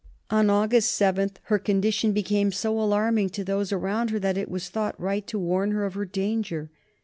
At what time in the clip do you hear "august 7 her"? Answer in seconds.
0.49-1.59